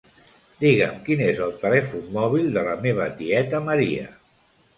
Digue'm 0.61 0.95
quin 1.09 1.21
és 1.25 1.41
el 1.47 1.53
telèfon 1.65 2.07
mòbil 2.15 2.49
de 2.57 2.65
la 2.69 2.75
meva 2.87 3.07
tieta 3.21 3.61
Maria. 3.71 4.09